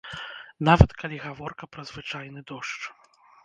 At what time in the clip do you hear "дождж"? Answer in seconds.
2.53-2.83